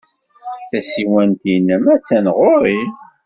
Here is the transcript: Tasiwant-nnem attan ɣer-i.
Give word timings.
Tasiwant-nnem 0.69 1.85
attan 1.95 2.25
ɣer-i. 2.37 2.81